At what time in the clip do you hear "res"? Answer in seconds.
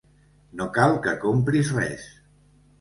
1.79-2.11